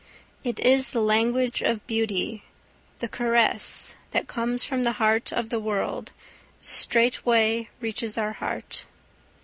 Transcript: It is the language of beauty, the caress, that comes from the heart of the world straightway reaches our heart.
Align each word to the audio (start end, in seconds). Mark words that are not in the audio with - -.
It 0.43 0.59
is 0.59 0.89
the 0.89 0.99
language 0.99 1.61
of 1.61 1.85
beauty, 1.85 2.43
the 2.97 3.07
caress, 3.07 3.93
that 4.09 4.27
comes 4.27 4.63
from 4.63 4.81
the 4.81 4.93
heart 4.93 5.31
of 5.31 5.49
the 5.49 5.59
world 5.59 6.11
straightway 6.59 7.69
reaches 7.81 8.17
our 8.17 8.33
heart. 8.33 8.87